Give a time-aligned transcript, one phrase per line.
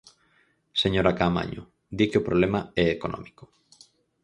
[0.81, 1.61] Señora Caamaño,
[1.97, 3.43] di que o problema é económico.